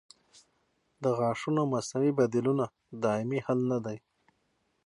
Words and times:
د 1.03 1.05
غاښونو 1.17 1.61
مصنوعي 1.73 2.11
بدیلونه 2.19 2.65
دایمي 3.03 3.39
حل 3.45 3.59
نه 3.71 3.79
دی. 3.85 3.97